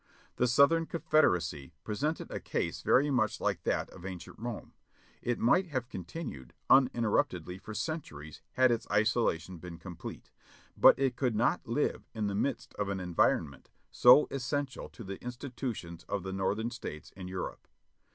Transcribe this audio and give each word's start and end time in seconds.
The 0.37 0.47
Southern 0.47 0.87
Confederacy 0.87 1.73
presented 1.83 2.31
a 2.31 2.39
case 2.39 2.81
very 2.81 3.11
much 3.11 3.39
like 3.39 3.61
that 3.65 3.87
of 3.91 4.03
Ancient 4.03 4.39
Rome: 4.39 4.73
it 5.21 5.37
might 5.37 5.67
have 5.67 5.89
continued 5.89 6.55
uninter 6.71 7.11
ruptedly 7.13 7.59
for 7.61 7.75
centuries 7.75 8.41
had 8.53 8.71
its 8.71 8.87
isolation 8.89 9.59
been 9.59 9.77
complete, 9.77 10.31
but 10.75 10.97
it 10.97 11.15
could 11.15 11.35
not 11.35 11.67
live 11.67 12.07
in 12.15 12.25
the 12.25 12.33
midst 12.33 12.73
of 12.79 12.89
an 12.89 12.99
environment 12.99 13.69
so 13.91 14.27
essential 14.31 14.89
to 14.89 15.03
the 15.03 15.21
institutions 15.23 16.03
of 16.05 16.23
the 16.23 16.33
Northern 16.33 16.71
States 16.71 17.13
and 17.15 17.29
Europe. 17.29 17.67